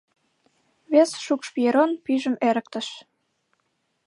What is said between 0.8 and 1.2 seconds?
Вес